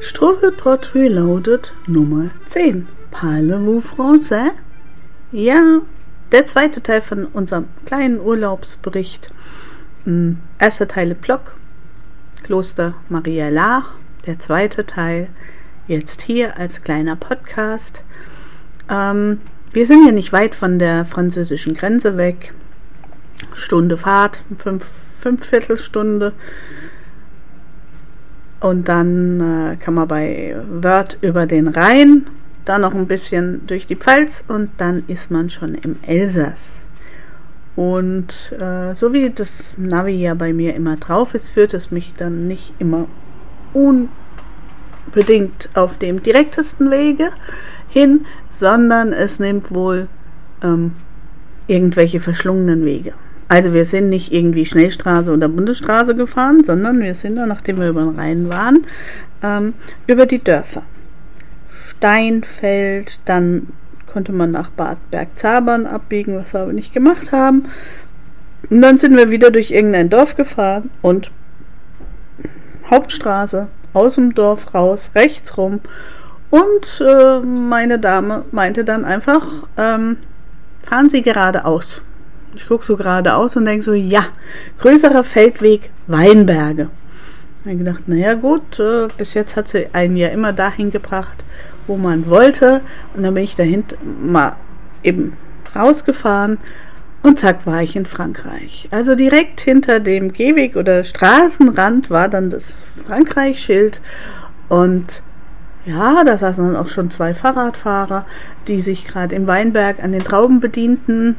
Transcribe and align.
Strophenpot 0.00 0.94
Reloaded 0.94 1.72
Nummer 1.86 2.30
10. 2.46 2.86
Parlez-vous 3.10 3.80
français? 3.80 4.52
Ja, 5.32 5.80
der 6.32 6.46
zweite 6.46 6.82
Teil 6.82 7.02
von 7.02 7.26
unserem 7.26 7.66
kleinen 7.84 8.20
Urlaubsbericht. 8.20 9.30
Hm, 10.04 10.38
erster 10.58 10.88
Teil 10.88 11.14
Block, 11.14 11.56
Kloster 12.42 12.94
Maria 13.08 13.48
Lach. 13.48 13.94
Der 14.26 14.38
zweite 14.38 14.86
Teil 14.86 15.28
jetzt 15.86 16.22
hier 16.22 16.56
als 16.56 16.82
kleiner 16.82 17.16
Podcast. 17.16 18.04
Ähm, 18.88 19.40
wir 19.72 19.86
sind 19.86 20.06
ja 20.06 20.12
nicht 20.12 20.32
weit 20.32 20.54
von 20.54 20.78
der 20.78 21.04
französischen 21.04 21.74
Grenze 21.74 22.16
weg. 22.16 22.54
Stunde 23.54 23.96
Fahrt, 23.96 24.42
fünf, 24.56 24.86
fünf 25.18 25.46
Viertelstunde. 25.46 26.32
Und 28.60 28.88
dann 28.88 29.40
äh, 29.40 29.76
kann 29.76 29.94
man 29.94 30.08
bei 30.08 30.56
Wörth 30.68 31.18
über 31.20 31.46
den 31.46 31.68
Rhein, 31.68 32.26
dann 32.64 32.80
noch 32.80 32.94
ein 32.94 33.06
bisschen 33.06 33.66
durch 33.66 33.86
die 33.86 33.96
Pfalz 33.96 34.44
und 34.48 34.70
dann 34.78 35.04
ist 35.06 35.30
man 35.30 35.48
schon 35.48 35.74
im 35.74 35.96
Elsass. 36.02 36.88
Und 37.76 38.52
äh, 38.58 38.94
so 38.96 39.12
wie 39.12 39.30
das 39.30 39.74
Navi 39.76 40.20
ja 40.20 40.34
bei 40.34 40.52
mir 40.52 40.74
immer 40.74 40.96
drauf 40.96 41.34
ist, 41.34 41.50
führt 41.50 41.74
es 41.74 41.92
mich 41.92 42.12
dann 42.16 42.48
nicht 42.48 42.74
immer 42.80 43.06
unbedingt 43.72 45.68
auf 45.74 45.96
dem 45.96 46.20
direktesten 46.20 46.90
Wege 46.90 47.30
hin, 47.88 48.26
sondern 48.50 49.12
es 49.12 49.38
nimmt 49.38 49.72
wohl 49.72 50.08
ähm, 50.62 50.92
irgendwelche 51.68 52.18
verschlungenen 52.18 52.84
Wege. 52.84 53.14
Also 53.48 53.72
wir 53.72 53.86
sind 53.86 54.10
nicht 54.10 54.32
irgendwie 54.32 54.66
Schnellstraße 54.66 55.32
oder 55.32 55.48
Bundesstraße 55.48 56.14
gefahren, 56.14 56.64
sondern 56.64 57.00
wir 57.00 57.14
sind 57.14 57.36
dann, 57.36 57.48
nachdem 57.48 57.80
wir 57.80 57.88
über 57.88 58.02
den 58.02 58.14
Rhein 58.14 58.48
waren, 58.50 58.86
ähm, 59.42 59.74
über 60.06 60.26
die 60.26 60.42
Dörfer. 60.42 60.82
Steinfeld, 61.96 63.20
dann 63.24 63.68
konnte 64.06 64.32
man 64.32 64.50
nach 64.50 64.70
Bad 64.70 64.98
Bergzabern 65.10 65.86
abbiegen, 65.86 66.36
was 66.36 66.52
wir 66.52 66.60
aber 66.60 66.72
nicht 66.72 66.92
gemacht 66.92 67.32
haben. 67.32 67.64
Und 68.70 68.82
dann 68.82 68.98
sind 68.98 69.16
wir 69.16 69.30
wieder 69.30 69.50
durch 69.50 69.70
irgendein 69.70 70.10
Dorf 70.10 70.36
gefahren 70.36 70.90
und 71.00 71.30
Hauptstraße, 72.90 73.68
aus 73.94 74.16
dem 74.16 74.34
Dorf 74.34 74.74
raus, 74.74 75.12
rechts 75.14 75.56
rum. 75.56 75.80
Und 76.50 77.02
äh, 77.06 77.40
meine 77.40 77.98
Dame 77.98 78.44
meinte 78.52 78.84
dann 78.84 79.04
einfach, 79.04 79.66
ähm, 79.76 80.18
fahren 80.82 81.10
Sie 81.10 81.22
geradeaus. 81.22 82.02
Ich 82.58 82.66
gucke 82.66 82.84
so 82.84 82.96
geradeaus 82.96 83.54
und 83.54 83.66
denke 83.66 83.84
so, 83.84 83.94
ja, 83.94 84.26
größerer 84.80 85.22
Feldweg 85.22 85.90
Weinberge. 86.08 86.90
Habe 87.64 87.76
gedacht, 87.76 88.08
naja 88.08 88.34
gut, 88.34 88.80
äh, 88.80 89.06
bis 89.16 89.34
jetzt 89.34 89.54
hat 89.54 89.68
sie 89.68 89.86
einen 89.92 90.16
ja 90.16 90.28
immer 90.28 90.52
dahin 90.52 90.90
gebracht, 90.90 91.44
wo 91.86 91.96
man 91.96 92.28
wollte. 92.28 92.80
Und 93.14 93.22
dann 93.22 93.34
bin 93.34 93.44
ich 93.44 93.54
dahinter 93.54 93.96
mal 94.02 94.56
eben 95.04 95.36
rausgefahren 95.76 96.58
und 97.22 97.38
zack 97.38 97.64
war 97.64 97.80
ich 97.80 97.94
in 97.94 98.06
Frankreich. 98.06 98.88
Also 98.90 99.14
direkt 99.14 99.60
hinter 99.60 100.00
dem 100.00 100.32
Gehweg 100.32 100.74
oder 100.74 101.04
Straßenrand 101.04 102.10
war 102.10 102.28
dann 102.28 102.50
das 102.50 102.82
Frankreich-Schild 103.06 104.00
und 104.68 105.22
ja, 105.84 106.24
da 106.24 106.36
saßen 106.36 106.66
dann 106.66 106.76
auch 106.76 106.88
schon 106.88 107.10
zwei 107.10 107.34
Fahrradfahrer, 107.34 108.26
die 108.66 108.80
sich 108.80 109.06
gerade 109.06 109.36
im 109.36 109.46
Weinberg 109.46 110.02
an 110.02 110.10
den 110.10 110.24
Trauben 110.24 110.58
bedienten. 110.58 111.36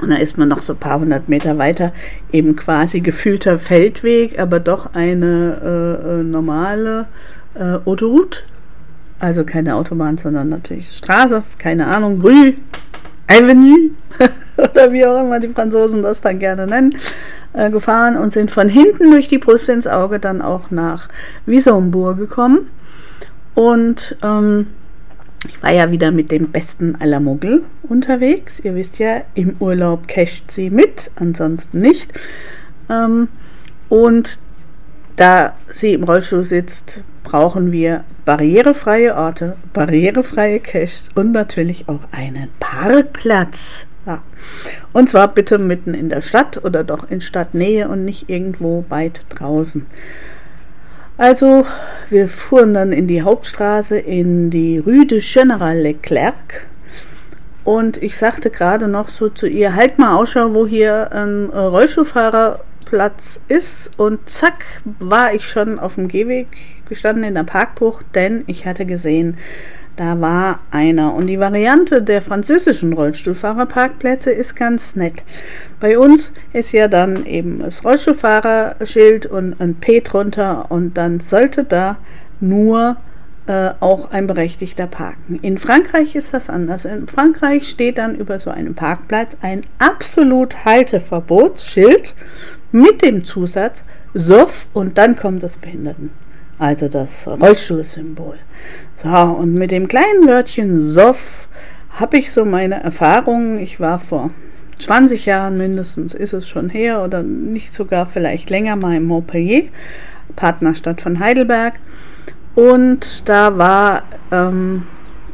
Und 0.00 0.10
da 0.10 0.16
ist 0.16 0.38
man 0.38 0.48
noch 0.48 0.62
so 0.62 0.74
ein 0.74 0.78
paar 0.78 1.00
hundert 1.00 1.28
Meter 1.28 1.58
weiter, 1.58 1.92
eben 2.32 2.56
quasi 2.56 3.00
gefühlter 3.00 3.58
Feldweg, 3.58 4.38
aber 4.38 4.60
doch 4.60 4.94
eine 4.94 6.00
äh, 6.04 6.20
äh 6.20 6.22
normale 6.22 7.06
äh, 7.54 7.78
Autoroute. 7.84 8.40
Also 9.20 9.44
keine 9.44 9.74
Autobahn, 9.74 10.16
sondern 10.16 10.48
natürlich 10.48 10.96
Straße, 10.96 11.42
keine 11.58 11.88
Ahnung, 11.88 12.20
Rue, 12.20 12.54
Avenue 13.26 13.90
oder 14.56 14.92
wie 14.92 15.04
auch 15.04 15.20
immer 15.20 15.40
die 15.40 15.48
Franzosen 15.48 16.02
das 16.02 16.20
dann 16.20 16.38
gerne 16.38 16.66
nennen, 16.66 16.94
äh, 17.52 17.68
gefahren 17.70 18.16
und 18.16 18.30
sind 18.30 18.52
von 18.52 18.68
hinten 18.68 19.10
durch 19.10 19.26
die 19.26 19.38
Brust 19.38 19.68
ins 19.68 19.88
Auge 19.88 20.20
dann 20.20 20.40
auch 20.40 20.70
nach 20.70 21.08
Wisombourg 21.46 22.16
gekommen. 22.16 22.70
Und 23.54 24.16
ähm, 24.22 24.68
ich 25.46 25.62
war 25.62 25.72
ja 25.72 25.90
wieder 25.90 26.10
mit 26.10 26.30
dem 26.30 26.50
besten 26.50 26.96
aller 26.96 27.20
Muggel 27.20 27.62
unterwegs. 27.82 28.60
Ihr 28.60 28.74
wisst 28.74 28.98
ja, 28.98 29.22
im 29.34 29.56
Urlaub 29.60 30.08
casht 30.08 30.50
sie 30.50 30.70
mit, 30.70 31.10
ansonsten 31.16 31.80
nicht. 31.80 32.12
Ähm, 32.90 33.28
und 33.88 34.38
da 35.16 35.54
sie 35.70 35.94
im 35.94 36.04
Rollstuhl 36.04 36.44
sitzt, 36.44 37.04
brauchen 37.22 37.72
wir 37.72 38.04
barrierefreie 38.24 39.16
Orte, 39.16 39.56
barrierefreie 39.72 40.60
Caches 40.60 41.10
und 41.14 41.32
natürlich 41.32 41.88
auch 41.88 42.00
einen 42.10 42.48
Parkplatz. 42.58 43.86
Ja. 44.06 44.22
Und 44.92 45.10
zwar 45.10 45.28
bitte 45.28 45.58
mitten 45.58 45.94
in 45.94 46.08
der 46.08 46.22
Stadt 46.22 46.64
oder 46.64 46.84
doch 46.84 47.10
in 47.10 47.20
Stadtnähe 47.20 47.88
und 47.88 48.04
nicht 48.04 48.28
irgendwo 48.28 48.84
weit 48.88 49.20
draußen. 49.28 49.86
Also, 51.18 51.66
wir 52.10 52.28
fuhren 52.28 52.74
dann 52.74 52.92
in 52.92 53.08
die 53.08 53.22
Hauptstraße 53.22 53.98
in 53.98 54.50
die 54.50 54.78
Rue 54.78 55.04
de 55.04 55.20
General 55.20 55.76
Leclerc. 55.76 56.68
Und 57.64 58.00
ich 58.00 58.16
sagte 58.16 58.50
gerade 58.50 58.86
noch 58.86 59.08
so 59.08 59.28
zu 59.28 59.48
ihr, 59.48 59.74
halt 59.74 59.98
mal 59.98 60.14
Ausschau, 60.14 60.54
wo 60.54 60.64
hier 60.64 61.12
ein 61.12 61.50
äh, 61.50 61.58
Rollstuhlfahrerplatz 61.58 63.40
ist. 63.48 63.90
Und 63.96 64.30
zack, 64.30 64.64
war 65.00 65.34
ich 65.34 65.44
schon 65.44 65.80
auf 65.80 65.96
dem 65.96 66.06
Gehweg 66.06 66.46
gestanden 66.88 67.24
in 67.24 67.34
der 67.34 67.42
Parkbucht, 67.42 68.06
denn 68.14 68.44
ich 68.46 68.64
hatte 68.64 68.86
gesehen, 68.86 69.38
da 69.98 70.20
war 70.20 70.60
einer. 70.70 71.14
Und 71.14 71.26
die 71.26 71.40
Variante 71.40 72.02
der 72.02 72.22
französischen 72.22 72.92
Rollstuhlfahrerparkplätze 72.92 74.30
ist 74.30 74.54
ganz 74.54 74.94
nett. 74.96 75.24
Bei 75.80 75.98
uns 75.98 76.32
ist 76.52 76.72
ja 76.72 76.88
dann 76.88 77.26
eben 77.26 77.58
das 77.58 77.84
Rollstuhlfahrerschild 77.84 79.26
und 79.26 79.60
ein 79.60 79.74
P 79.74 80.00
drunter 80.00 80.70
und 80.70 80.96
dann 80.96 81.20
sollte 81.20 81.64
da 81.64 81.98
nur 82.40 82.96
äh, 83.48 83.70
auch 83.80 84.12
ein 84.12 84.28
Berechtigter 84.28 84.86
parken. 84.86 85.40
In 85.42 85.58
Frankreich 85.58 86.14
ist 86.14 86.32
das 86.32 86.48
anders. 86.48 86.84
In 86.84 87.08
Frankreich 87.08 87.68
steht 87.68 87.98
dann 87.98 88.14
über 88.14 88.38
so 88.38 88.50
einem 88.50 88.74
Parkplatz 88.74 89.36
ein 89.42 89.62
absolut 89.78 90.64
Halteverbotsschild 90.64 92.14
mit 92.70 93.02
dem 93.02 93.24
Zusatz 93.24 93.82
SOF 94.14 94.68
und 94.74 94.96
dann 94.96 95.16
kommt 95.16 95.42
das 95.42 95.56
Behinderten. 95.56 96.10
Also 96.58 96.88
das 96.88 97.26
Rollstuhlsymbol. 97.26 98.36
So, 99.04 99.10
und 99.10 99.54
mit 99.54 99.70
dem 99.70 99.86
kleinen 99.86 100.26
Wörtchen 100.26 100.92
Soff 100.92 101.48
habe 101.90 102.18
ich 102.18 102.32
so 102.32 102.44
meine 102.44 102.82
Erfahrungen. 102.82 103.58
Ich 103.58 103.78
war 103.78 104.00
vor 104.00 104.30
20 104.80 105.26
Jahren 105.26 105.56
mindestens, 105.56 106.14
ist 106.14 106.32
es 106.32 106.48
schon 106.48 106.68
her 106.68 107.02
oder 107.02 107.22
nicht 107.22 107.72
sogar 107.72 108.06
vielleicht 108.06 108.50
länger 108.50 108.76
mal 108.76 108.96
im 108.96 109.04
Montpellier, 109.04 109.64
Partnerstadt 110.34 111.00
von 111.00 111.20
Heidelberg. 111.20 111.74
Und 112.54 113.28
da 113.28 113.56
war 113.56 114.02
ähm, 114.32 114.84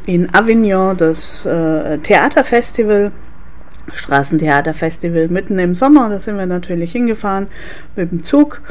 in 0.05 0.33
Avignon 0.33 0.95
das 0.95 1.43
äh, 1.45 1.97
Theaterfestival, 1.99 3.11
Straßentheaterfestival 3.93 5.27
mitten 5.29 5.57
im 5.57 5.73
Sommer. 5.73 6.09
Da 6.09 6.19
sind 6.19 6.37
wir 6.37 6.45
natürlich 6.45 6.91
hingefahren 6.91 7.47
mit 7.95 8.11
dem 8.11 8.23
Zug 8.23 8.61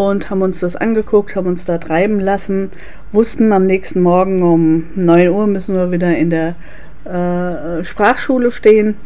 und 0.00 0.30
haben 0.30 0.40
uns 0.40 0.60
das 0.60 0.76
angeguckt, 0.76 1.36
haben 1.36 1.46
uns 1.46 1.66
da 1.66 1.76
treiben 1.76 2.20
lassen, 2.20 2.70
wussten 3.12 3.52
am 3.52 3.66
nächsten 3.66 4.00
Morgen 4.00 4.42
um 4.42 4.84
9 4.94 5.28
Uhr 5.28 5.46
müssen 5.46 5.74
wir 5.74 5.92
wieder 5.92 6.16
in 6.16 6.30
der 6.30 6.54
äh, 7.04 7.84
Sprachschule 7.84 8.50
stehen, 8.50 8.96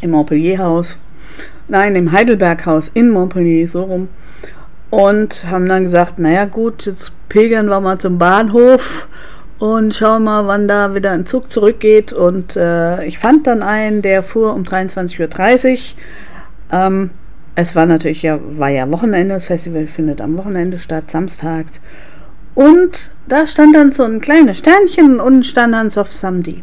im 0.00 0.10
Montpellier-Haus, 0.10 0.98
nein, 1.68 1.94
im 1.94 2.10
Heidelberg-Haus 2.10 2.90
in 2.94 3.10
Montpellier, 3.10 3.68
so 3.68 3.84
rum. 3.84 4.08
Und 4.90 5.46
haben 5.48 5.68
dann 5.68 5.84
gesagt, 5.84 6.18
naja 6.18 6.46
gut, 6.46 6.86
jetzt 6.86 7.12
pilgern 7.28 7.68
wir 7.68 7.80
mal 7.80 7.98
zum 7.98 8.18
Bahnhof 8.18 9.06
und 9.60 9.94
schauen 9.94 10.24
mal, 10.24 10.48
wann 10.48 10.66
da 10.66 10.96
wieder 10.96 11.12
ein 11.12 11.24
Zug 11.24 11.52
zurückgeht. 11.52 12.12
Und 12.12 12.56
äh, 12.56 13.04
ich 13.04 13.20
fand 13.20 13.46
dann 13.46 13.62
einen, 13.62 14.02
der 14.02 14.24
fuhr 14.24 14.54
um 14.54 14.64
23.30 14.64 15.72
Uhr. 15.72 15.78
Ähm, 16.72 17.10
es 17.56 17.76
war 17.76 17.86
natürlich 17.86 18.22
ja, 18.22 18.38
war 18.42 18.68
ja 18.68 18.90
Wochenende, 18.90 19.34
das 19.34 19.44
Festival 19.44 19.86
findet 19.86 20.20
am 20.20 20.36
Wochenende 20.36 20.78
statt, 20.78 21.10
samstags. 21.10 21.80
Und 22.54 23.10
da 23.26 23.46
stand 23.46 23.74
dann 23.74 23.92
so 23.92 24.04
ein 24.04 24.20
kleines 24.20 24.58
Sternchen 24.58 25.20
und 25.20 25.44
stand 25.44 25.74
dann 25.74 25.90
Sof 25.90 26.12
Samedi. 26.12 26.62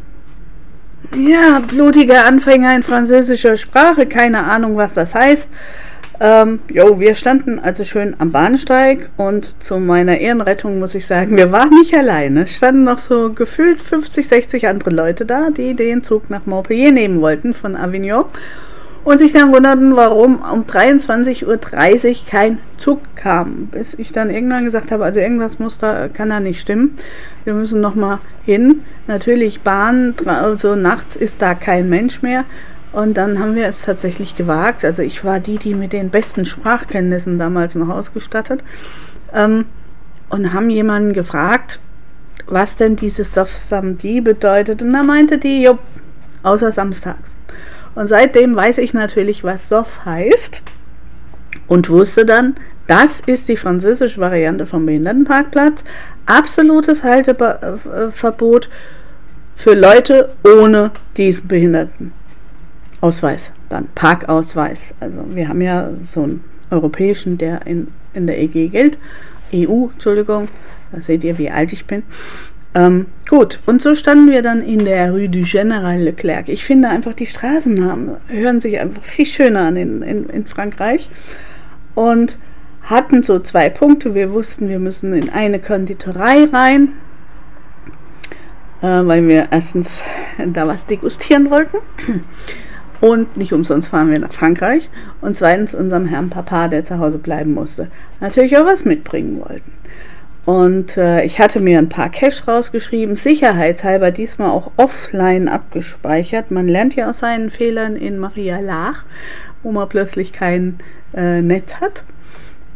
Ja, 1.16 1.60
blutiger 1.60 2.26
Anfänger 2.26 2.76
in 2.76 2.84
französischer 2.84 3.58
Sprache, 3.58 4.06
keine 4.06 4.44
Ahnung, 4.44 4.78
was 4.78 4.94
das 4.94 5.14
heißt. 5.14 5.50
Ähm, 6.24 6.60
jo, 6.70 7.00
wir 7.00 7.16
standen 7.16 7.58
also 7.58 7.84
schön 7.84 8.16
am 8.20 8.32
Bahnsteig 8.32 9.10
und 9.18 9.62
zu 9.64 9.80
meiner 9.80 10.20
Ehrenrettung 10.20 10.78
muss 10.78 10.94
ich 10.94 11.08
sagen, 11.08 11.36
wir 11.36 11.52
waren 11.52 11.72
nicht 11.72 11.96
alleine. 11.96 12.44
Es 12.44 12.56
standen 12.56 12.84
noch 12.84 13.00
so 13.00 13.34
gefühlt 13.34 13.82
50, 13.82 14.28
60 14.28 14.68
andere 14.68 14.92
Leute 14.92 15.26
da, 15.26 15.50
die 15.50 15.74
den 15.74 16.04
Zug 16.04 16.30
nach 16.30 16.46
Montpellier 16.46 16.92
nehmen 16.92 17.22
wollten 17.22 17.56
von 17.56 17.76
Avignon. 17.76 18.26
Und 19.04 19.18
sich 19.18 19.34
dann 19.34 19.52
wunderten, 19.52 19.96
warum 19.96 20.42
um 20.42 20.64
23.30 20.64 21.48
Uhr 21.48 22.26
kein 22.28 22.60
Zug 22.78 23.00
kam. 23.16 23.68
Bis 23.68 23.96
ich 23.96 24.12
dann 24.12 24.30
irgendwann 24.30 24.66
gesagt 24.66 24.92
habe, 24.92 25.04
also 25.04 25.20
irgendwas 25.20 25.60
muss 25.60 25.80
da, 25.80 26.08
kann 26.08 26.30
da 26.30 26.40
nicht 26.40 26.62
stimmen. 26.62 26.98
Wir 27.44 27.54
müssen 27.54 27.82
nochmal 27.82 28.20
hin. 28.46 28.82
Natürlich 29.08 29.62
Bahn, 29.62 30.14
also 30.26 30.76
nachts 30.76 31.16
ist 31.16 31.42
da 31.42 31.56
kein 31.56 31.90
Mensch 31.90 32.22
mehr. 32.22 32.46
Und 32.92 33.16
dann 33.16 33.40
haben 33.40 33.56
wir 33.56 33.68
es 33.68 33.82
tatsächlich 33.84 34.36
gewagt. 34.36 34.86
Also 34.86 35.02
ich 35.02 35.24
war 35.24 35.40
die, 35.40 35.58
die 35.58 35.74
mit 35.74 35.94
den 35.94 36.10
besten 36.10 36.46
Sprachkenntnissen 36.46 37.40
damals 37.40 37.76
noch 37.76 37.90
ausgestattet. 37.90 38.64
Ähm, 39.34 39.66
und 40.30 40.54
haben 40.54 40.70
jemanden 40.70 41.14
gefragt, 41.14 41.80
was 42.48 42.76
denn 42.76 42.96
dieses 42.96 43.34
Sof 43.34 43.50
Samedi 43.50 44.22
bedeutet. 44.22 44.82
Und 44.82 44.94
da 44.94 45.04
meinte 45.04 45.38
die, 45.38 45.64
jo, 45.64 45.80
außer 46.44 46.72
samstags. 46.72 47.34
Und 47.96 48.08
seitdem 48.08 48.56
weiß 48.56 48.78
ich 48.78 48.94
natürlich, 48.94 49.44
was 49.44 49.70
Sof 49.70 50.06
heißt. 50.06 50.62
Und 51.68 51.90
wusste 51.90 52.26
dann, 52.26 52.56
das 52.88 53.22
ist 53.22 53.48
die 53.48 53.58
französische 53.58 54.20
Variante 54.20 54.66
vom 54.66 54.86
Behindertenparkplatz. 54.86 55.84
Absolutes 56.26 57.04
Halteverbot 57.04 58.70
für 59.56 59.74
Leute 59.74 60.34
ohne 60.44 60.92
diesen 61.18 61.48
Behindertenausweis. 61.48 63.52
Dann 63.70 63.88
Parkausweis. 63.96 64.94
Also 65.00 65.26
wir 65.30 65.48
haben 65.48 65.62
ja 65.62 65.90
so 66.04 66.24
einen 66.24 66.44
europäischen, 66.70 67.38
der 67.38 67.66
in, 67.68 67.88
in 68.14 68.28
der 68.28 68.40
EG 68.40 68.70
gilt. 68.70 68.98
EU, 69.54 69.88
Entschuldigung. 69.94 70.48
Da 70.92 71.02
seht 71.02 71.24
ihr, 71.24 71.38
wie 71.38 71.50
alt 71.50 71.74
ich 71.74 71.86
bin. 71.86 72.04
Ähm, 72.74 73.08
gut, 73.30 73.60
und 73.66 73.82
so 73.82 73.96
standen 73.96 74.32
wir 74.32 74.42
dann 74.42 74.62
in 74.62 74.86
der 74.86 75.12
Rue 75.12 75.28
du 75.28 75.42
General 75.42 76.00
Leclerc. 76.00 76.48
Ich 76.48 76.64
finde 76.64 76.90
einfach, 76.90 77.14
die 77.14 77.28
Straßennamen 77.28 78.16
hören 78.28 78.60
sich 78.60 78.80
einfach 78.80 79.04
viel 79.04 79.26
schöner 79.26 79.62
an 79.62 79.76
in, 79.76 80.02
in, 80.02 80.30
in 80.30 80.46
Frankreich. 80.46 81.10
Und 81.96 82.38
hatten 82.84 83.24
so 83.24 83.40
zwei 83.40 83.70
Punkte. 83.70 84.16
Wir 84.16 84.34
wussten, 84.34 84.70
wir 84.70 84.80
müssen 84.80 85.14
in 85.14 85.30
eine 85.30 85.60
Konditorei 85.60 86.46
rein, 86.46 86.94
äh, 88.82 88.88
weil 88.88 89.28
wir 89.28 89.50
erstens 89.52 90.02
da 90.54 90.68
was 90.68 90.86
degustieren 90.86 91.50
wollten. 91.50 91.78
Und 93.02 93.36
nicht 93.36 93.52
umsonst 93.52 93.90
fahren 93.90 94.12
wir 94.12 94.20
nach 94.20 94.32
Frankreich. 94.34 94.90
Und 95.22 95.36
zweitens 95.36 95.74
unserem 95.74 96.06
Herrn 96.06 96.30
Papa, 96.30 96.68
der 96.68 96.84
zu 96.84 97.00
Hause 97.00 97.18
bleiben 97.18 97.54
musste, 97.54 97.90
natürlich 98.20 98.58
auch 98.58 98.66
was 98.66 98.86
mitbringen 98.86 99.40
wollten. 99.40 99.72
Und 100.46 100.98
äh, 100.98 101.24
ich 101.24 101.40
hatte 101.40 101.60
mir 101.60 101.78
ein 101.78 101.90
paar 101.90 102.10
Cash 102.10 102.48
rausgeschrieben, 102.48 103.16
sicherheitshalber 103.16 104.12
diesmal 104.12 104.50
auch 104.50 104.72
offline 104.78 105.48
abgespeichert. 105.48 106.50
Man 106.50 106.68
lernt 106.68 106.96
ja 106.96 107.10
aus 107.10 107.20
seinen 107.20 107.52
Fehlern 107.52 107.96
in 107.96 108.18
Maria 108.18 108.60
Lach, 108.60 109.06
wo 109.62 109.72
man 109.72 109.88
plötzlich 109.88 110.34
kein 110.34 110.80
äh, 111.16 111.42
Netz 111.42 111.76
hat. 111.76 112.04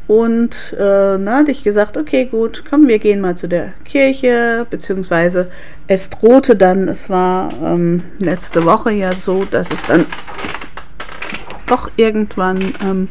Und 0.08 0.76
äh, 0.78 1.18
na, 1.18 1.38
hatte 1.38 1.50
ich 1.50 1.64
gesagt, 1.64 1.98
okay, 1.98 2.26
gut, 2.26 2.64
komm, 2.70 2.88
wir 2.88 3.00
gehen 3.00 3.22
mal 3.22 3.36
zu 3.36 3.48
der 3.48 3.74
Kirche, 3.86 4.68
beziehungsweise 4.70 5.50
es 5.88 6.12
drohte 6.12 6.56
dann, 6.56 6.88
es 6.88 7.10
war 7.10 7.50
ähm, 7.64 8.04
letzte 8.20 8.66
Woche 8.66 8.92
ja 8.92 9.14
so, 9.14 9.46
dass 9.46 9.72
es 9.72 9.84
dann 9.84 10.06
doch 11.66 11.90
irgendwann 11.98 12.60
ähm, 12.84 13.10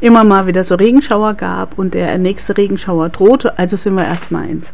immer 0.00 0.24
mal 0.24 0.46
wieder 0.46 0.64
so 0.64 0.74
Regenschauer 0.74 1.34
gab 1.34 1.78
und 1.78 1.94
der 1.94 2.16
nächste 2.18 2.56
Regenschauer 2.56 3.08
drohte. 3.10 3.58
Also 3.58 3.76
sind 3.76 3.94
wir 3.94 4.04
erstmal 4.04 4.48
ins 4.48 4.72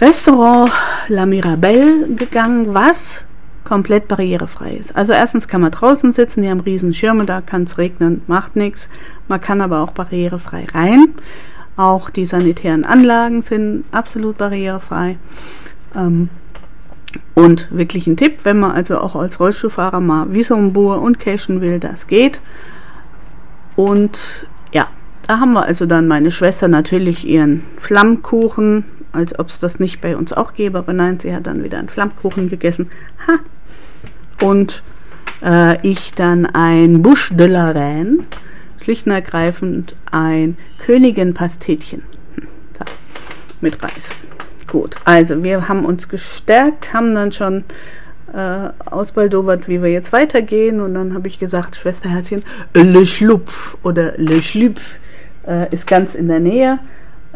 Restaurant 0.00 0.70
La 1.08 1.26
Mirabelle 1.26 2.08
gegangen, 2.16 2.74
was 2.74 3.26
komplett 3.64 4.08
barrierefrei 4.08 4.74
ist. 4.74 4.94
Also 4.94 5.12
erstens 5.12 5.48
kann 5.48 5.60
man 5.60 5.70
draußen 5.70 6.12
sitzen, 6.12 6.42
die 6.42 6.50
haben 6.50 6.60
riesen 6.60 6.92
Schirme, 6.92 7.24
da 7.24 7.40
kann 7.40 7.64
es 7.64 7.78
regnen, 7.78 8.22
macht 8.26 8.56
nichts. 8.56 8.88
Man 9.28 9.40
kann 9.40 9.60
aber 9.60 9.80
auch 9.80 9.92
barrierefrei 9.92 10.66
rein. 10.72 11.14
Auch 11.76 12.10
die 12.10 12.26
sanitären 12.26 12.84
Anlagen 12.84 13.40
sind 13.40 13.84
absolut 13.90 14.38
barrierefrei. 14.38 15.16
Ähm, 15.96 16.28
und 17.34 17.68
wirklich 17.70 18.06
ein 18.06 18.16
Tipp, 18.16 18.40
wenn 18.44 18.58
man 18.58 18.72
also 18.72 18.98
auch 18.98 19.16
als 19.16 19.40
Rollstuhlfahrer 19.40 20.00
mal 20.00 20.32
Wissombur 20.32 21.00
und 21.00 21.18
cashen 21.20 21.60
will, 21.60 21.78
das 21.80 22.06
geht. 22.06 22.40
Und 23.76 24.46
ja, 24.72 24.88
da 25.26 25.40
haben 25.40 25.52
wir 25.52 25.64
also 25.64 25.86
dann 25.86 26.06
meine 26.08 26.30
Schwester 26.30 26.68
natürlich 26.68 27.26
ihren 27.26 27.64
Flammkuchen, 27.78 28.84
als 29.12 29.38
ob 29.38 29.48
es 29.48 29.58
das 29.58 29.80
nicht 29.80 30.00
bei 30.00 30.16
uns 30.16 30.32
auch 30.32 30.54
gäbe, 30.54 30.78
aber 30.78 30.92
nein, 30.92 31.20
sie 31.20 31.34
hat 31.34 31.46
dann 31.46 31.62
wieder 31.62 31.78
einen 31.78 31.88
Flammkuchen 31.88 32.48
gegessen. 32.48 32.90
Ha! 33.26 33.38
Und 34.44 34.82
äh, 35.42 35.80
ich 35.86 36.12
dann 36.12 36.46
ein 36.46 37.02
Bouche 37.02 37.34
de 37.34 37.46
la 37.46 37.70
Reine, 37.70 38.18
schlicht 38.82 39.06
und 39.06 39.12
ergreifend 39.12 39.94
ein 40.10 40.56
Königin-Pastetchen. 40.84 42.02
Hm, 42.34 42.48
mit 43.60 43.82
Reis. 43.82 44.10
Gut, 44.68 44.96
also 45.04 45.42
wir 45.44 45.68
haben 45.68 45.84
uns 45.84 46.08
gestärkt, 46.08 46.92
haben 46.92 47.14
dann 47.14 47.30
schon 47.30 47.64
äh, 48.34 48.70
ausbaldowert, 48.90 49.68
wie 49.68 49.82
wir 49.82 49.90
jetzt 49.90 50.12
weitergehen. 50.12 50.80
Und 50.80 50.94
dann 50.94 51.14
habe 51.14 51.28
ich 51.28 51.38
gesagt, 51.38 51.76
Schwesterherzchen, 51.76 52.42
Le 52.74 53.06
Schlupf 53.06 53.76
oder 53.82 54.14
Le 54.16 54.42
Schlupf 54.42 54.98
äh, 55.46 55.72
ist 55.72 55.86
ganz 55.86 56.14
in 56.14 56.28
der 56.28 56.40
Nähe. 56.40 56.78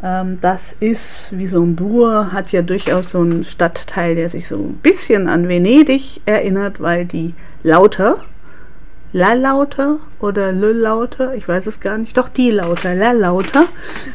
Ähm, 0.03 0.39
das 0.41 0.75
ist 0.81 1.37
wie 1.37 1.47
so 1.47 1.63
ein 1.63 1.77
Bur, 1.77 2.33
hat 2.33 2.53
ja 2.53 2.63
durchaus 2.63 3.11
so 3.11 3.21
einen 3.21 3.45
Stadtteil, 3.45 4.15
der 4.15 4.29
sich 4.29 4.49
so 4.49 4.57
ein 4.57 4.75
bisschen 4.75 5.29
an 5.29 5.49
Venedig 5.49 6.21
erinnert, 6.25 6.81
weil 6.81 7.05
die 7.05 7.35
Lauter, 7.63 8.25
La 9.13 9.33
Lauter 9.33 9.99
oder 10.21 10.53
Le 10.53 10.73
Lauter, 10.73 11.35
ich 11.35 11.49
weiß 11.49 11.67
es 11.67 11.81
gar 11.81 11.99
nicht, 11.99 12.17
doch 12.17 12.29
die 12.29 12.51
Lauter, 12.51 12.95
La 12.95 13.13
Lauter, 13.13 13.65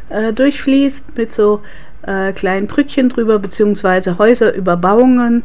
äh, 0.09 0.31
durchfließt 0.31 1.17
mit 1.17 1.33
so 1.33 1.61
äh, 2.03 2.31
kleinen 2.33 2.67
Brückchen 2.67 3.09
drüber, 3.09 3.39
beziehungsweise 3.39 4.17
Häuserüberbauungen. 4.17 5.43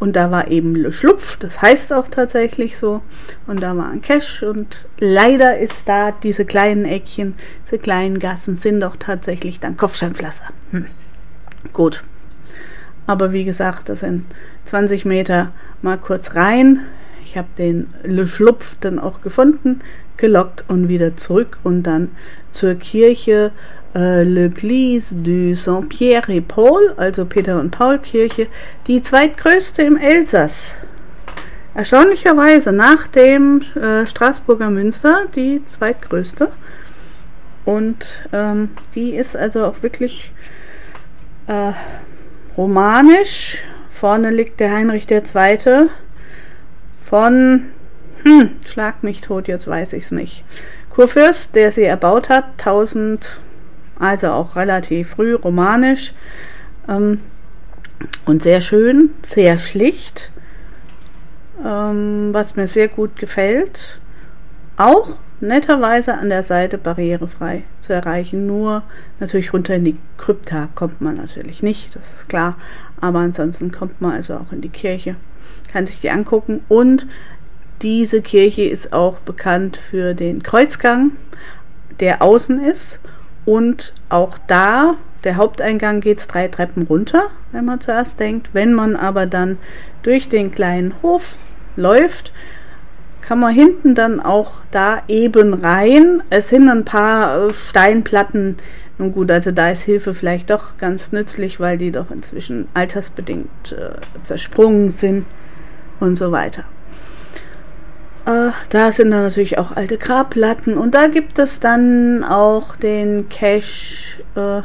Und 0.00 0.14
da 0.14 0.30
war 0.30 0.48
eben 0.48 0.76
Le 0.76 0.92
Schlupf, 0.92 1.36
das 1.38 1.60
heißt 1.60 1.92
auch 1.92 2.08
tatsächlich 2.08 2.78
so. 2.78 3.02
Und 3.46 3.62
da 3.62 3.76
war 3.76 3.88
ein 3.88 4.00
Cash 4.00 4.42
und 4.42 4.86
leider 4.98 5.58
ist 5.58 5.88
da 5.88 6.12
diese 6.12 6.44
kleinen 6.44 6.84
Eckchen, 6.84 7.34
diese 7.64 7.78
kleinen 7.78 8.18
Gassen 8.18 8.54
sind 8.54 8.80
doch 8.80 8.96
tatsächlich 8.96 9.58
dann 9.58 9.76
Kopfsteinpflaster. 9.76 10.50
Hm. 10.70 10.86
Gut. 11.72 12.04
Aber 13.06 13.32
wie 13.32 13.44
gesagt, 13.44 13.88
das 13.88 14.00
sind 14.00 14.26
20 14.66 15.04
Meter 15.04 15.52
mal 15.82 15.98
kurz 15.98 16.34
rein. 16.34 16.82
Ich 17.28 17.36
habe 17.36 17.48
den 17.58 17.92
Le 18.04 18.26
Schlupf 18.26 18.76
dann 18.80 18.98
auch 18.98 19.20
gefunden, 19.20 19.80
gelockt 20.16 20.64
und 20.68 20.88
wieder 20.88 21.18
zurück 21.18 21.58
und 21.62 21.82
dann 21.82 22.12
zur 22.52 22.74
Kirche 22.74 23.52
äh, 23.94 24.22
L'Église 24.22 25.14
du 25.22 25.54
Saint-Pierre 25.54 26.32
et 26.32 26.48
Paul, 26.48 26.94
also 26.96 27.26
Peter 27.26 27.60
und 27.60 27.70
Paul 27.70 27.98
Kirche, 27.98 28.46
die 28.86 29.02
zweitgrößte 29.02 29.82
im 29.82 29.98
Elsass. 29.98 30.74
Erstaunlicherweise 31.74 32.72
nach 32.72 33.06
dem 33.08 33.60
äh, 33.74 34.06
Straßburger 34.06 34.70
Münster 34.70 35.26
die 35.36 35.62
zweitgrößte. 35.66 36.48
Und 37.66 38.26
ähm, 38.32 38.70
die 38.94 39.10
ist 39.10 39.36
also 39.36 39.66
auch 39.66 39.82
wirklich 39.82 40.32
äh, 41.46 41.72
romanisch. 42.56 43.58
Vorne 43.90 44.30
liegt 44.30 44.60
der 44.60 44.72
Heinrich 44.72 45.10
II. 45.10 45.90
Von, 47.08 47.70
hm, 48.22 48.50
schlag 48.66 49.02
mich 49.02 49.20
tot, 49.20 49.48
jetzt 49.48 49.66
weiß 49.66 49.94
ich 49.94 50.04
es 50.04 50.10
nicht. 50.10 50.44
Kurfürst, 50.90 51.54
der 51.54 51.70
sie 51.70 51.84
erbaut 51.84 52.28
hat, 52.28 52.44
1000 52.58 53.40
also 53.98 54.28
auch 54.28 54.56
relativ 54.56 55.10
früh 55.10 55.34
romanisch 55.34 56.12
ähm, 56.88 57.20
und 58.26 58.42
sehr 58.42 58.60
schön, 58.60 59.10
sehr 59.24 59.58
schlicht, 59.58 60.30
ähm, 61.64 62.28
was 62.32 62.56
mir 62.56 62.68
sehr 62.68 62.88
gut 62.88 63.16
gefällt. 63.16 64.00
Auch 64.76 65.16
netterweise 65.40 66.14
an 66.14 66.28
der 66.28 66.42
Seite 66.42 66.78
barrierefrei 66.78 67.64
zu 67.80 67.92
erreichen. 67.92 68.46
Nur 68.46 68.82
natürlich 69.18 69.52
runter 69.52 69.74
in 69.74 69.84
die 69.84 69.96
Krypta 70.16 70.68
kommt 70.74 71.00
man 71.00 71.16
natürlich 71.16 71.62
nicht, 71.62 71.96
das 71.96 72.02
ist 72.18 72.28
klar. 72.28 72.56
Aber 73.00 73.20
ansonsten 73.20 73.72
kommt 73.72 74.00
man 74.00 74.12
also 74.12 74.34
auch 74.34 74.52
in 74.52 74.60
die 74.60 74.68
Kirche, 74.68 75.16
kann 75.68 75.86
sich 75.86 76.00
die 76.00 76.10
angucken. 76.10 76.62
Und 76.68 77.06
diese 77.82 78.22
Kirche 78.22 78.64
ist 78.64 78.92
auch 78.92 79.18
bekannt 79.18 79.76
für 79.76 80.14
den 80.14 80.42
Kreuzgang, 80.42 81.12
der 82.00 82.22
außen 82.22 82.62
ist 82.64 83.00
und 83.44 83.92
auch 84.08 84.36
da, 84.46 84.96
der 85.24 85.36
Haupteingang 85.36 86.00
geht 86.00 86.18
es 86.18 86.28
drei 86.28 86.48
Treppen 86.48 86.82
runter, 86.82 87.28
wenn 87.52 87.64
man 87.64 87.80
zuerst 87.80 88.20
denkt. 88.20 88.50
Wenn 88.52 88.72
man 88.72 88.94
aber 88.94 89.26
dann 89.26 89.58
durch 90.02 90.28
den 90.28 90.50
kleinen 90.50 90.94
Hof 91.02 91.36
läuft, 91.76 92.32
kann 93.20 93.40
man 93.40 93.54
hinten 93.54 93.94
dann 93.94 94.20
auch 94.20 94.62
da 94.70 95.02
eben 95.08 95.54
rein. 95.54 96.22
Es 96.30 96.48
sind 96.48 96.68
ein 96.68 96.84
paar 96.84 97.46
äh, 97.46 97.54
Steinplatten. 97.54 98.56
Nun 98.96 99.12
gut, 99.12 99.30
also 99.30 99.50
da 99.50 99.70
ist 99.70 99.82
Hilfe 99.82 100.14
vielleicht 100.14 100.50
doch 100.50 100.76
ganz 100.78 101.12
nützlich, 101.12 101.60
weil 101.60 101.78
die 101.78 101.90
doch 101.90 102.10
inzwischen 102.10 102.68
altersbedingt 102.74 103.72
äh, 103.72 104.24
zersprungen 104.24 104.90
sind 104.90 105.24
und 106.00 106.16
so 106.16 106.32
weiter. 106.32 106.64
Äh, 108.28 108.50
da 108.68 108.92
sind 108.92 109.10
dann 109.10 109.22
natürlich 109.22 109.56
auch 109.56 109.72
alte 109.72 109.96
Grabplatten 109.96 110.76
und 110.76 110.94
da 110.94 111.06
gibt 111.06 111.38
es 111.38 111.60
dann 111.60 112.24
auch 112.24 112.76
den 112.76 113.28
Cache, 113.30 114.22
äh, 114.34 114.62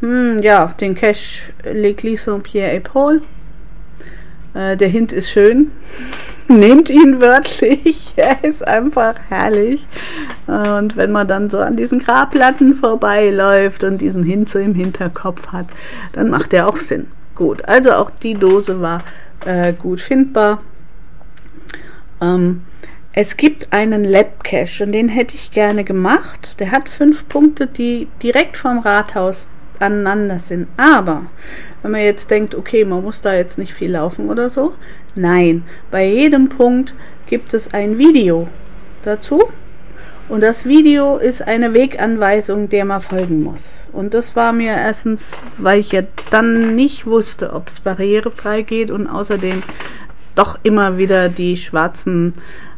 hm, 0.00 0.40
ja, 0.42 0.66
den 0.80 0.96
Cache 0.96 1.52
L'Église 1.64 2.24
Saint-Pierre 2.24 2.72
et 2.72 2.84
Paul. 2.84 3.22
Äh, 4.54 4.76
der 4.76 4.88
Hint 4.88 5.12
ist 5.12 5.30
schön. 5.30 5.70
Nehmt 6.48 6.90
ihn 6.90 7.20
wörtlich. 7.20 8.14
Er 8.16 8.42
ist 8.42 8.66
einfach 8.66 9.14
herrlich. 9.28 9.86
Und 10.48 10.96
wenn 10.96 11.12
man 11.12 11.28
dann 11.28 11.48
so 11.48 11.60
an 11.60 11.76
diesen 11.76 12.00
Grabplatten 12.00 12.74
vorbeiläuft 12.74 13.84
und 13.84 14.00
diesen 14.00 14.24
Hint 14.24 14.48
so 14.48 14.58
im 14.58 14.74
Hinterkopf 14.74 15.52
hat, 15.52 15.66
dann 16.14 16.28
macht 16.28 16.52
er 16.52 16.68
auch 16.68 16.76
Sinn. 16.78 17.06
Gut, 17.36 17.64
also 17.66 17.92
auch 17.92 18.10
die 18.10 18.34
Dose 18.34 18.80
war 18.80 19.04
äh, 19.44 19.72
gut 19.72 20.00
findbar. 20.00 20.62
Ähm, 22.20 22.62
es 23.12 23.36
gibt 23.36 23.72
einen 23.72 24.04
Lab 24.04 24.44
Cache 24.44 24.84
und 24.84 24.92
den 24.92 25.08
hätte 25.08 25.34
ich 25.34 25.50
gerne 25.50 25.82
gemacht. 25.82 26.60
Der 26.60 26.70
hat 26.70 26.88
fünf 26.88 27.28
Punkte, 27.28 27.66
die 27.66 28.06
direkt 28.22 28.56
vom 28.56 28.78
Rathaus 28.78 29.36
aneinander 29.80 30.38
sind. 30.38 30.68
Aber 30.76 31.26
wenn 31.82 31.90
man 31.90 32.02
jetzt 32.02 32.30
denkt, 32.30 32.54
okay, 32.54 32.84
man 32.84 33.02
muss 33.02 33.20
da 33.20 33.34
jetzt 33.34 33.58
nicht 33.58 33.74
viel 33.74 33.92
laufen 33.92 34.28
oder 34.28 34.48
so, 34.50 34.74
nein, 35.14 35.64
bei 35.90 36.06
jedem 36.06 36.48
Punkt 36.48 36.94
gibt 37.26 37.54
es 37.54 37.72
ein 37.74 37.98
Video 37.98 38.48
dazu. 39.02 39.50
Und 40.30 40.44
das 40.44 40.64
Video 40.64 41.16
ist 41.16 41.42
eine 41.42 41.74
Weganweisung, 41.74 42.68
der 42.68 42.84
man 42.84 43.00
folgen 43.00 43.42
muss. 43.42 43.90
Und 43.92 44.14
das 44.14 44.36
war 44.36 44.52
mir 44.52 44.70
erstens, 44.70 45.32
weil 45.58 45.80
ich 45.80 45.90
ja 45.90 46.02
dann 46.30 46.76
nicht 46.76 47.04
wusste, 47.04 47.52
ob 47.52 47.66
es 47.66 47.80
barrierefrei 47.80 48.62
geht 48.62 48.92
und 48.92 49.08
außerdem 49.08 49.60
doch 50.36 50.56
immer 50.62 50.98
wieder 50.98 51.28
die 51.28 51.56
schwarzen 51.56 52.34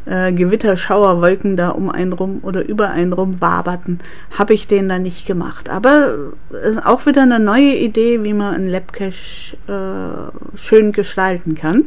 äh, 0.06 0.32
Gewitterschauerwolken 0.32 1.58
da 1.58 1.68
um 1.68 1.90
einen 1.90 2.14
rum 2.14 2.40
oder 2.42 2.66
über 2.66 2.88
einen 2.88 3.12
rum 3.12 3.42
waberten, 3.42 3.98
habe 4.38 4.54
ich 4.54 4.66
den 4.66 4.88
dann 4.88 5.02
nicht 5.02 5.26
gemacht. 5.26 5.68
Aber 5.68 6.14
äh, 6.52 6.78
auch 6.82 7.04
wieder 7.04 7.20
eine 7.20 7.38
neue 7.38 7.76
Idee, 7.76 8.24
wie 8.24 8.32
man 8.32 8.54
einen 8.54 8.68
Labcache 8.68 9.58
äh, 9.68 10.56
schön 10.56 10.92
gestalten 10.92 11.54
kann. 11.54 11.84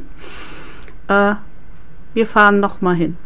Äh, 1.08 1.34
wir 2.14 2.28
fahren 2.28 2.60
noch 2.60 2.82
mal 2.82 2.96
hin. 2.96 3.18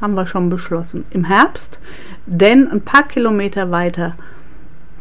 Haben 0.00 0.14
wir 0.14 0.26
schon 0.26 0.50
beschlossen. 0.50 1.04
Im 1.10 1.24
Herbst, 1.24 1.78
denn 2.26 2.70
ein 2.70 2.82
paar 2.82 3.06
Kilometer 3.08 3.70
weiter 3.70 4.14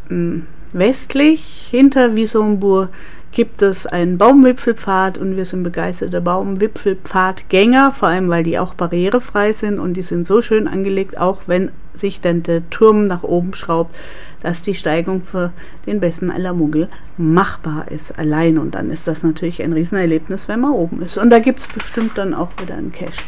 hm, 0.07 0.45
westlich 0.73 1.67
hinter 1.69 2.15
Wisombourg 2.15 2.89
gibt 3.35 3.61
es 3.61 3.85
einen 3.85 4.17
Baumwipfelpfad 4.17 5.17
und 5.17 5.35
wir 5.35 5.45
sind 5.45 5.63
begeisterte 5.63 6.21
Baumwipfelpfadgänger, 6.21 7.91
vor 7.91 8.07
allem 8.07 8.29
weil 8.29 8.43
die 8.43 8.57
auch 8.57 8.73
barrierefrei 8.75 9.51
sind 9.51 9.77
und 9.77 9.95
die 9.95 10.03
sind 10.03 10.25
so 10.25 10.41
schön 10.41 10.69
angelegt, 10.69 11.17
auch 11.17 11.41
wenn 11.47 11.71
sich 11.93 12.21
dann 12.21 12.43
der 12.43 12.69
Turm 12.69 13.05
nach 13.05 13.23
oben 13.23 13.53
schraubt, 13.53 13.93
dass 14.41 14.61
die 14.61 14.73
Steigung 14.73 15.21
für 15.21 15.51
den 15.85 15.99
besten 15.99 16.31
aller 16.31 16.53
Muggel 16.53 16.87
machbar 17.17 17.91
ist 17.91 18.17
allein. 18.17 18.57
Und 18.57 18.75
dann 18.75 18.89
ist 18.89 19.07
das 19.07 19.23
natürlich 19.23 19.61
ein 19.61 19.73
Riesenerlebnis, 19.73 20.47
wenn 20.47 20.61
man 20.61 20.71
oben 20.71 21.01
ist. 21.01 21.17
Und 21.17 21.29
da 21.29 21.39
gibt 21.39 21.59
es 21.59 21.67
bestimmt 21.67 22.17
dann 22.17 22.33
auch 22.33 22.51
wieder 22.61 22.75
einen 22.75 22.93
Cache. 22.93 23.23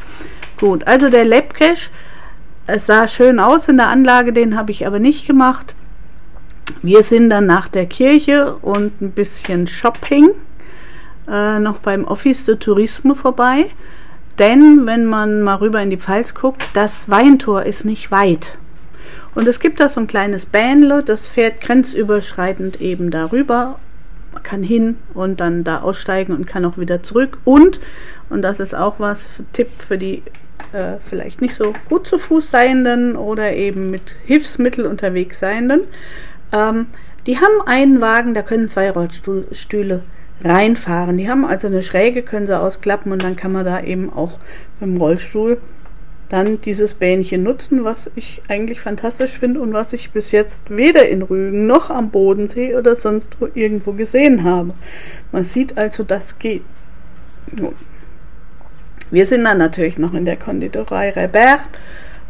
Gut, 0.59 0.87
also 0.87 1.09
der 1.09 1.23
Lab 1.23 1.53
Cache, 1.53 1.89
es 2.65 2.87
sah 2.87 3.07
schön 3.07 3.39
aus 3.39 3.67
in 3.67 3.77
der 3.77 3.89
Anlage, 3.89 4.33
den 4.33 4.57
habe 4.57 4.71
ich 4.71 4.87
aber 4.87 4.99
nicht 4.99 5.27
gemacht. 5.27 5.75
Wir 6.81 7.03
sind 7.03 7.29
dann 7.29 7.45
nach 7.45 7.67
der 7.67 7.85
Kirche 7.85 8.55
und 8.55 9.01
ein 9.01 9.11
bisschen 9.11 9.67
Shopping 9.67 10.31
äh, 11.29 11.59
noch 11.59 11.77
beim 11.77 12.05
Office 12.05 12.45
de 12.45 12.55
Tourisme 12.55 13.15
vorbei. 13.15 13.67
Denn 14.39 14.85
wenn 14.85 15.05
man 15.05 15.41
mal 15.41 15.55
rüber 15.55 15.81
in 15.81 15.89
die 15.89 15.97
Pfalz 15.97 16.33
guckt, 16.33 16.63
das 16.73 17.09
Weintor 17.09 17.63
ist 17.63 17.85
nicht 17.85 18.11
weit. 18.11 18.57
Und 19.33 19.47
es 19.47 19.59
gibt 19.59 19.79
da 19.79 19.89
so 19.89 19.99
ein 19.99 20.07
kleines 20.07 20.45
Bähnle, 20.45 21.03
das 21.03 21.27
fährt 21.27 21.61
grenzüberschreitend 21.61 22.81
eben 22.81 23.11
darüber. 23.11 23.79
Man 24.33 24.43
kann 24.43 24.63
hin 24.63 24.97
und 25.13 25.39
dann 25.39 25.63
da 25.63 25.81
aussteigen 25.81 26.35
und 26.35 26.47
kann 26.47 26.65
auch 26.65 26.77
wieder 26.77 27.01
zurück. 27.01 27.37
Und, 27.45 27.79
und 28.29 28.41
das 28.41 28.59
ist 28.59 28.75
auch 28.75 28.95
was, 28.99 29.27
Tipp 29.53 29.69
für 29.87 29.97
die 29.97 30.23
äh, 30.73 30.97
vielleicht 31.07 31.41
nicht 31.41 31.53
so 31.53 31.73
gut 31.89 32.07
zu 32.07 32.19
Fuß 32.19 32.49
seienden 32.49 33.15
oder 33.15 33.53
eben 33.53 33.89
mit 33.89 34.15
Hilfsmittel 34.25 34.85
unterwegs 34.85 35.39
seienden, 35.39 35.81
ähm, 36.51 36.87
die 37.25 37.37
haben 37.37 37.61
einen 37.65 37.99
Wagen, 37.99 38.33
da 38.33 38.41
können 38.41 38.69
zwei 38.69 38.89
Rollstühle 38.89 40.01
reinfahren. 40.43 41.17
Die 41.17 41.29
haben 41.29 41.45
also 41.45 41.67
eine 41.67 41.83
Schräge, 41.83 42.23
können 42.23 42.47
sie 42.47 42.57
ausklappen 42.57 43.11
und 43.11 43.23
dann 43.23 43.35
kann 43.35 43.51
man 43.51 43.65
da 43.65 43.81
eben 43.81 44.11
auch 44.11 44.39
mit 44.79 44.89
dem 44.89 44.97
Rollstuhl 44.97 45.57
dann 46.29 46.59
dieses 46.61 46.95
Bähnchen 46.95 47.43
nutzen, 47.43 47.83
was 47.83 48.09
ich 48.15 48.41
eigentlich 48.47 48.81
fantastisch 48.81 49.37
finde 49.37 49.61
und 49.61 49.73
was 49.73 49.93
ich 49.93 50.11
bis 50.11 50.31
jetzt 50.31 50.69
weder 50.69 51.07
in 51.07 51.21
Rügen 51.21 51.67
noch 51.67 51.89
am 51.89 52.09
Bodensee 52.11 52.75
oder 52.75 52.95
sonst 52.95 53.39
wo 53.39 53.47
irgendwo 53.53 53.93
gesehen 53.93 54.43
habe. 54.43 54.73
Man 55.31 55.43
sieht 55.43 55.77
also, 55.77 56.03
das 56.03 56.37
geht. 56.39 56.63
Nun. 57.55 57.75
Wir 59.11 59.25
sind 59.25 59.43
dann 59.45 59.57
natürlich 59.57 59.97
noch 59.97 60.13
in 60.13 60.25
der 60.25 60.37
Konditorei 60.37 61.11
Rebert 61.11 61.61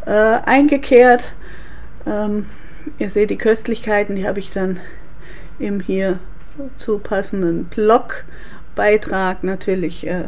äh, 0.05 0.12
eingekehrt. 0.46 1.34
Ähm, 2.05 2.46
Ihr 3.00 3.10
seht 3.10 3.29
die 3.29 3.38
Köstlichkeiten, 3.38 4.15
die 4.15 4.27
habe 4.27 4.39
ich 4.39 4.50
dann 4.50 4.79
im 5.60 5.79
hier 5.79 6.19
zu 6.75 7.00
passenden 7.00 7.65
Blogbeitrag 7.65 9.43
natürlich 9.43 10.07
äh, 10.07 10.25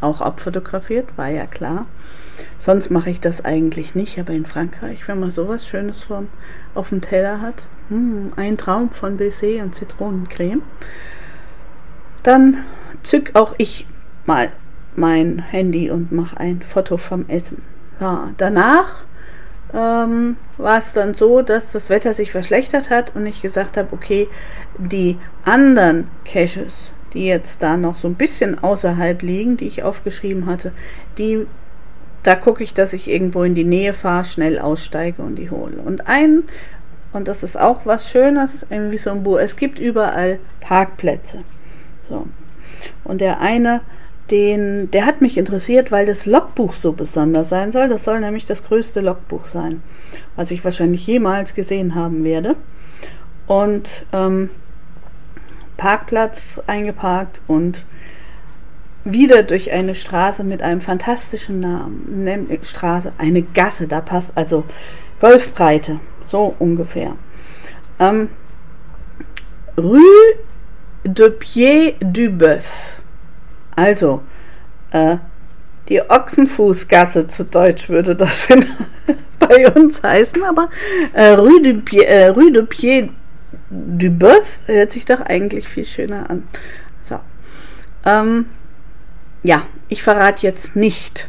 auch 0.00 0.20
abfotografiert, 0.20 1.06
war 1.16 1.28
ja 1.28 1.46
klar. 1.46 1.86
Sonst 2.58 2.90
mache 2.90 3.10
ich 3.10 3.20
das 3.20 3.44
eigentlich 3.44 3.96
nicht, 3.96 4.18
aber 4.20 4.32
in 4.32 4.46
Frankreich, 4.46 5.08
wenn 5.08 5.18
man 5.18 5.32
sowas 5.32 5.66
Schönes 5.66 6.02
vom, 6.02 6.28
auf 6.74 6.90
dem 6.90 7.00
Teller 7.00 7.40
hat, 7.40 7.66
mh, 7.88 8.32
ein 8.36 8.56
Traum 8.56 8.90
von 8.90 9.16
Baiser 9.16 9.62
und 9.62 9.74
Zitronencreme, 9.74 10.62
dann 12.22 12.58
zück 13.02 13.30
auch 13.34 13.54
ich 13.58 13.86
mal 14.26 14.52
mein 14.98 15.38
Handy 15.38 15.90
und 15.90 16.12
mache 16.12 16.36
ein 16.38 16.62
Foto 16.62 16.96
vom 16.96 17.28
Essen. 17.28 17.62
Ja, 18.00 18.30
danach 18.36 19.04
ähm, 19.74 20.36
war 20.56 20.78
es 20.78 20.92
dann 20.92 21.14
so, 21.14 21.42
dass 21.42 21.72
das 21.72 21.90
Wetter 21.90 22.14
sich 22.14 22.32
verschlechtert 22.32 22.90
hat 22.90 23.14
und 23.16 23.26
ich 23.26 23.42
gesagt 23.42 23.76
habe, 23.76 23.88
okay, 23.92 24.28
die 24.78 25.18
anderen 25.44 26.08
Caches, 26.24 26.92
die 27.12 27.26
jetzt 27.26 27.62
da 27.62 27.76
noch 27.76 27.96
so 27.96 28.08
ein 28.08 28.14
bisschen 28.14 28.62
außerhalb 28.62 29.22
liegen, 29.22 29.56
die 29.56 29.66
ich 29.66 29.82
aufgeschrieben 29.82 30.46
hatte, 30.46 30.72
die 31.16 31.46
da 32.22 32.34
gucke 32.34 32.62
ich, 32.62 32.74
dass 32.74 32.92
ich 32.92 33.08
irgendwo 33.08 33.42
in 33.44 33.54
die 33.54 33.64
Nähe 33.64 33.94
fahre, 33.94 34.24
schnell 34.24 34.58
aussteige 34.58 35.22
und 35.22 35.36
die 35.36 35.50
hole. 35.50 35.76
Und 35.76 36.08
ein, 36.08 36.44
und 37.12 37.28
das 37.28 37.42
ist 37.42 37.58
auch 37.58 37.86
was 37.86 38.10
Schönes 38.10 38.66
in 38.70 38.90
Wisombourg, 38.90 39.40
es 39.40 39.56
gibt 39.56 39.78
überall 39.78 40.38
Parkplätze. 40.60 41.44
So. 42.08 42.26
Und 43.04 43.20
der 43.20 43.40
eine 43.40 43.80
den, 44.30 44.90
der 44.90 45.06
hat 45.06 45.20
mich 45.20 45.38
interessiert, 45.38 45.90
weil 45.90 46.06
das 46.06 46.26
Logbuch 46.26 46.74
so 46.74 46.92
besonders 46.92 47.48
sein 47.48 47.72
soll. 47.72 47.88
Das 47.88 48.04
soll 48.04 48.20
nämlich 48.20 48.46
das 48.46 48.64
größte 48.64 49.00
Logbuch 49.00 49.46
sein, 49.46 49.82
was 50.36 50.50
ich 50.50 50.64
wahrscheinlich 50.64 51.06
jemals 51.06 51.54
gesehen 51.54 51.94
haben 51.94 52.24
werde. 52.24 52.56
Und 53.46 54.04
ähm, 54.12 54.50
Parkplatz 55.76 56.60
eingeparkt 56.66 57.40
und 57.46 57.86
wieder 59.04 59.42
durch 59.42 59.72
eine 59.72 59.94
Straße 59.94 60.44
mit 60.44 60.62
einem 60.62 60.80
fantastischen 60.80 61.60
Namen, 61.60 62.24
nämlich 62.24 62.68
Straße, 62.68 63.12
eine 63.16 63.42
Gasse, 63.42 63.88
da 63.88 64.00
passt 64.00 64.32
also 64.34 64.64
Golfbreite, 65.20 66.00
so 66.22 66.54
ungefähr. 66.58 67.16
Ähm, 67.98 68.28
Rue 69.78 70.00
de 71.04 71.30
Pied 71.30 71.96
du 72.00 72.30
Boeuf 72.30 72.97
also, 73.78 74.22
äh, 74.90 75.18
die 75.88 76.02
Ochsenfußgasse 76.02 77.28
zu 77.28 77.44
Deutsch 77.44 77.88
würde 77.88 78.16
das 78.16 78.50
in, 78.50 78.66
bei 79.38 79.70
uns 79.72 80.02
heißen, 80.02 80.42
aber 80.42 80.68
äh, 81.12 81.34
Rue, 81.34 81.62
du 81.62 81.74
Pied, 81.74 82.02
äh, 82.02 82.26
Rue 82.26 82.50
de 82.50 82.66
Pied 82.66 83.10
du 83.70 84.10
Boeuf 84.10 84.58
hört 84.66 84.90
sich 84.90 85.04
doch 85.04 85.20
eigentlich 85.20 85.68
viel 85.68 85.84
schöner 85.84 86.28
an. 86.28 86.48
So. 87.02 87.20
Ähm, 88.04 88.46
ja, 89.44 89.64
ich 89.88 90.02
verrate 90.02 90.42
jetzt 90.42 90.74
nicht, 90.74 91.28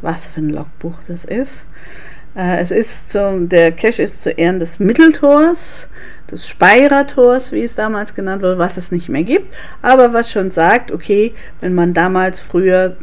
was 0.00 0.26
für 0.26 0.42
ein 0.42 0.50
Logbuch 0.50 0.94
das 1.08 1.24
ist. 1.24 1.66
Äh, 2.36 2.60
es 2.60 2.70
ist 2.70 3.10
zum, 3.10 3.48
der 3.48 3.72
Cache 3.72 4.02
ist 4.02 4.22
zu 4.22 4.30
Ehren 4.30 4.60
des 4.60 4.78
Mitteltors, 4.78 5.88
des 6.30 6.46
Speyerer-Tors, 6.48 7.52
wie 7.52 7.62
es 7.62 7.74
damals 7.74 8.14
genannt 8.14 8.42
wurde, 8.42 8.58
was 8.58 8.76
es 8.76 8.92
nicht 8.92 9.08
mehr 9.08 9.22
gibt, 9.22 9.56
aber 9.82 10.12
was 10.12 10.30
schon 10.30 10.50
sagt, 10.50 10.92
okay, 10.92 11.34
wenn 11.60 11.74
man 11.74 11.94
damals 11.94 12.40
früher 12.40 12.96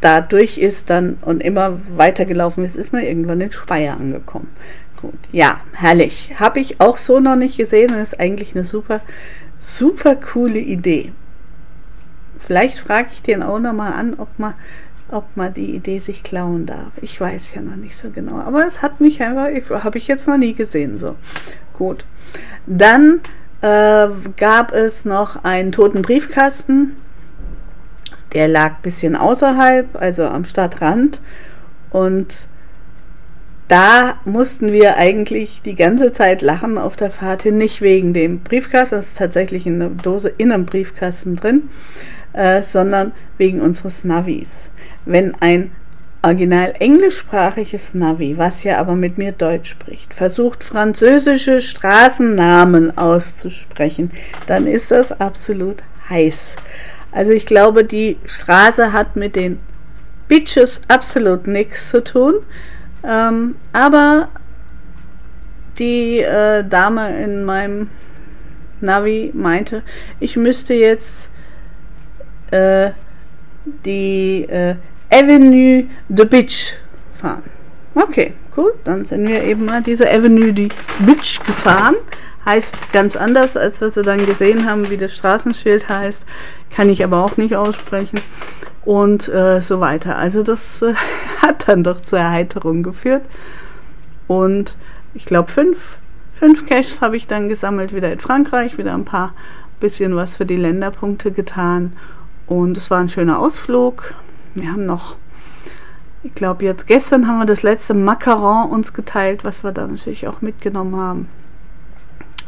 da 0.00 0.20
durch 0.20 0.58
ist 0.58 0.90
dann 0.90 1.16
und 1.22 1.42
immer 1.42 1.78
weitergelaufen 1.96 2.64
ist, 2.64 2.76
ist 2.76 2.92
man 2.92 3.02
irgendwann 3.02 3.40
in 3.40 3.52
Speyer 3.52 3.96
angekommen. 3.98 4.48
Gut, 5.00 5.18
ja, 5.32 5.60
herrlich. 5.72 6.34
Habe 6.38 6.60
ich 6.60 6.80
auch 6.80 6.96
so 6.96 7.20
noch 7.20 7.36
nicht 7.36 7.56
gesehen 7.56 7.92
und 7.92 8.00
ist 8.00 8.18
eigentlich 8.18 8.54
eine 8.54 8.64
super, 8.64 9.00
super 9.58 10.16
coole 10.16 10.58
Idee. 10.58 11.12
Vielleicht 12.38 12.78
frage 12.78 13.08
ich 13.12 13.22
den 13.22 13.42
auch 13.42 13.58
nochmal 13.58 13.92
an, 13.92 14.14
ob 14.18 14.28
man 14.38 14.54
ob 15.08 15.36
man 15.36 15.52
die 15.52 15.76
Idee 15.76 16.00
sich 16.00 16.22
klauen 16.22 16.66
darf. 16.66 16.90
Ich 17.00 17.20
weiß 17.20 17.54
ja 17.54 17.62
noch 17.62 17.76
nicht 17.76 17.96
so 17.96 18.10
genau. 18.10 18.40
Aber 18.40 18.66
es 18.66 18.82
hat 18.82 19.00
mich 19.00 19.22
einfach, 19.22 19.48
habe 19.84 19.98
ich 19.98 20.08
jetzt 20.08 20.26
noch 20.26 20.36
nie 20.36 20.54
gesehen. 20.54 20.98
So, 20.98 21.14
gut. 21.76 22.04
Dann 22.66 23.20
äh, 23.60 24.08
gab 24.36 24.72
es 24.72 25.04
noch 25.04 25.44
einen 25.44 25.72
toten 25.72 26.02
Briefkasten. 26.02 26.96
Der 28.32 28.48
lag 28.48 28.72
ein 28.72 28.82
bisschen 28.82 29.16
außerhalb, 29.16 29.96
also 30.00 30.26
am 30.26 30.44
Stadtrand. 30.44 31.20
Und 31.90 32.48
da 33.68 34.20
mussten 34.24 34.72
wir 34.72 34.96
eigentlich 34.96 35.62
die 35.62 35.74
ganze 35.74 36.12
Zeit 36.12 36.42
lachen 36.42 36.78
auf 36.78 36.96
der 36.96 37.10
Fahrt 37.10 37.42
hin, 37.42 37.56
nicht 37.56 37.82
wegen 37.82 38.14
dem 38.14 38.40
Briefkasten, 38.40 38.96
das 38.96 39.08
ist 39.08 39.18
tatsächlich 39.18 39.66
in 39.66 39.80
der 39.80 39.88
Dose 39.88 40.28
in 40.28 40.52
einem 40.52 40.66
Briefkasten 40.66 41.34
drin, 41.34 41.68
äh, 42.32 42.62
sondern 42.62 43.12
wegen 43.38 43.60
unseres 43.60 44.04
Navis. 44.04 44.70
Wenn 45.04 45.34
ein 45.40 45.72
original 46.22 46.74
englischsprachiges 46.78 47.94
Navi, 47.94 48.36
was 48.36 48.64
ja 48.64 48.78
aber 48.78 48.94
mit 48.94 49.18
mir 49.18 49.32
Deutsch 49.32 49.70
spricht, 49.70 50.14
versucht 50.14 50.64
französische 50.64 51.60
Straßennamen 51.60 52.96
auszusprechen, 52.98 54.10
dann 54.46 54.66
ist 54.66 54.90
das 54.90 55.12
absolut 55.20 55.82
heiß. 56.08 56.56
Also 57.12 57.32
ich 57.32 57.46
glaube, 57.46 57.84
die 57.84 58.18
Straße 58.24 58.92
hat 58.92 59.16
mit 59.16 59.36
den 59.36 59.60
Bitches 60.28 60.80
absolut 60.88 61.46
nichts 61.46 61.90
zu 61.90 62.02
tun. 62.02 62.34
Ähm, 63.04 63.56
aber 63.72 64.28
die 65.78 66.20
äh, 66.20 66.64
Dame 66.64 67.22
in 67.22 67.44
meinem 67.44 67.88
Navi 68.80 69.30
meinte, 69.34 69.82
ich 70.20 70.36
müsste 70.36 70.74
jetzt 70.74 71.30
äh, 72.50 72.90
die 73.84 74.44
äh, 74.48 74.76
Avenue 75.10 75.84
de 76.08 76.24
Bitch 76.26 76.74
fahren. 77.12 77.42
Okay, 77.94 78.34
gut, 78.54 78.74
dann 78.84 79.04
sind 79.04 79.26
wir 79.28 79.42
eben 79.44 79.64
mal 79.64 79.82
diese 79.82 80.10
Avenue 80.10 80.52
de 80.52 80.68
Bitch 81.00 81.40
gefahren. 81.44 81.96
Heißt 82.44 82.92
ganz 82.92 83.16
anders, 83.16 83.56
als 83.56 83.80
was 83.80 83.96
wir 83.96 84.02
dann 84.02 84.24
gesehen 84.24 84.68
haben, 84.68 84.88
wie 84.90 84.96
das 84.96 85.16
Straßenschild 85.16 85.88
heißt. 85.88 86.24
Kann 86.70 86.90
ich 86.90 87.02
aber 87.02 87.24
auch 87.24 87.36
nicht 87.36 87.56
aussprechen 87.56 88.20
und 88.84 89.28
äh, 89.28 89.60
so 89.60 89.80
weiter. 89.80 90.16
Also 90.16 90.42
das 90.42 90.80
äh, 90.82 90.94
hat 91.42 91.68
dann 91.68 91.82
doch 91.82 92.00
zur 92.02 92.20
Erheiterung 92.20 92.82
geführt. 92.82 93.22
Und 94.28 94.76
ich 95.12 95.26
glaube, 95.26 95.50
fünf, 95.50 95.98
fünf 96.38 96.66
Caches 96.66 97.00
habe 97.00 97.16
ich 97.16 97.26
dann 97.26 97.48
gesammelt, 97.48 97.94
wieder 97.94 98.12
in 98.12 98.20
Frankreich, 98.20 98.78
wieder 98.78 98.94
ein 98.94 99.04
paar 99.04 99.34
bisschen 99.80 100.16
was 100.16 100.36
für 100.36 100.46
die 100.46 100.56
Länderpunkte 100.56 101.32
getan. 101.32 101.94
Und 102.46 102.76
es 102.76 102.90
war 102.90 103.00
ein 103.00 103.08
schöner 103.08 103.38
Ausflug. 103.38 104.14
Wir 104.56 104.72
haben 104.72 104.82
noch, 104.82 105.16
ich 106.22 106.34
glaube, 106.34 106.64
jetzt 106.64 106.86
gestern 106.86 107.28
haben 107.28 107.38
wir 107.38 107.46
das 107.46 107.62
letzte 107.62 107.94
Macaron 107.94 108.70
uns 108.70 108.92
geteilt, 108.92 109.44
was 109.44 109.62
wir 109.62 109.72
da 109.72 109.86
natürlich 109.86 110.26
auch 110.26 110.40
mitgenommen 110.40 110.96
haben. 110.96 111.28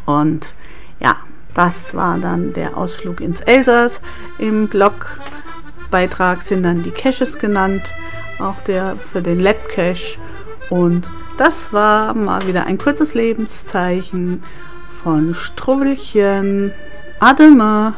Und 0.04 0.54
ja, 1.00 1.18
das 1.54 1.94
war 1.94 2.18
dann 2.18 2.52
der 2.54 2.76
Ausflug 2.76 3.20
ins 3.20 3.40
Elsass 3.40 4.00
im 4.38 4.68
Blog 4.68 5.18
Beitrag 5.90 6.42
sind 6.42 6.64
dann 6.64 6.82
die 6.82 6.90
Caches 6.90 7.38
genannt, 7.38 7.92
auch 8.38 8.60
der 8.66 8.96
für 8.96 9.22
den 9.22 9.40
Lab 9.40 9.68
Cache. 9.68 10.18
Und 10.70 11.08
das 11.38 11.72
war 11.72 12.14
mal 12.14 12.46
wieder 12.46 12.66
ein 12.66 12.78
kurzes 12.78 13.14
Lebenszeichen 13.14 14.42
von 15.02 15.34
Struwwelchen. 15.34 16.72
Adema. 17.20 17.94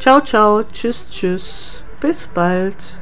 Ciao, 0.00 0.20
ciao. 0.20 0.62
Tschüss, 0.72 1.06
tschüss. 1.08 1.82
Bis 2.00 2.26
bald. 2.28 2.96